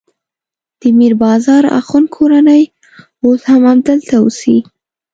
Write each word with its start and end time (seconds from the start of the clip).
د 0.79 0.81
میر 0.97 1.13
بازار 1.23 1.63
اخوند 1.79 2.07
کورنۍ 2.15 2.63
اوس 3.25 3.41
هم 3.49 3.61
همدلته 3.71 4.15
اوسي. 4.23 4.57